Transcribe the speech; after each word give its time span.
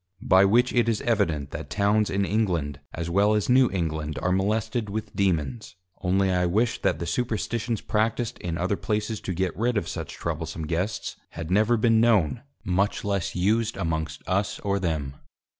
By 0.27 0.45
which 0.45 0.73
it 0.73 0.89
is 0.89 1.01
evident 1.01 1.51
that 1.51 1.69
Towns 1.69 2.09
in 2.09 2.25
England 2.25 2.79
as 2.91 3.07
well 3.07 3.35
as 3.35 3.47
New 3.49 3.69
England 3.69 4.17
are 4.23 4.31
molested 4.31 4.89
with 4.89 5.15
Dæmons, 5.15 5.75
only 6.01 6.31
I 6.31 6.47
wish 6.47 6.81
that 6.81 6.97
the 6.97 7.05
Superstitions 7.05 7.81
practiced 7.81 8.39
in 8.39 8.57
other 8.57 8.77
places 8.77 9.21
to 9.21 9.31
get 9.35 9.55
rid 9.55 9.77
of 9.77 9.87
such 9.87 10.13
troublesome 10.15 10.65
Guests 10.65 11.17
had 11.29 11.51
never 11.51 11.77
been 11.77 12.01
known, 12.01 12.41
much 12.63 13.05
less 13.05 13.35
used 13.35 13.77
amongst 13.77 14.23
us 14.27 14.59
or 14.61 14.79
them. 14.79 15.17